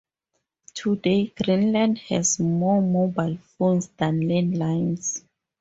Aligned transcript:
Today, 0.73 1.27
Greenland 1.27 1.99
has 2.09 2.39
more 2.39 2.81
mobile 2.81 3.37
phones 3.59 3.89
than 3.89 4.21
landlines. 4.21 5.21